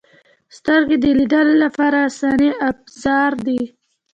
[0.57, 3.61] •سترګې د لیدلو لپاره اساسي ابزار دي.